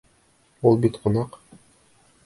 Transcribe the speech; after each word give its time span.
Ул 0.71 0.81
бит 0.85 0.97
ҡунаҡ! 1.05 1.41